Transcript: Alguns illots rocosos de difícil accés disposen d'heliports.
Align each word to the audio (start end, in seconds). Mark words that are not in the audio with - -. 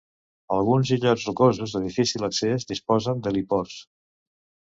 Alguns 0.53 0.93
illots 0.95 1.25
rocosos 1.27 1.75
de 1.75 1.81
difícil 1.83 2.27
accés 2.29 2.67
disposen 2.71 3.21
d'heliports. 3.27 3.79